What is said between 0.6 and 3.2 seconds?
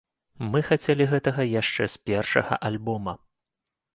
хацелі гэтага яшчэ з першага альбома.